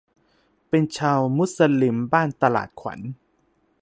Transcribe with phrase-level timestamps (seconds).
[0.69, 1.45] เป็นชาวมุ
[1.83, 2.99] ลิมบ้านตลาดขวัญ